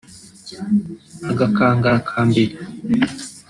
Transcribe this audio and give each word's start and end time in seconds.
Agakangara 1.31 1.97
ka 2.09 2.19
mbere 2.27 2.53